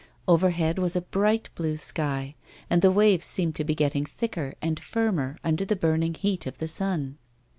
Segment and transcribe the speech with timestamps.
[0.27, 2.33] Overhead was a bright blue sky,
[2.71, 6.57] and the waves seemed to be getting thicker and firmer under the burning heat of
[6.57, 7.19] the sun.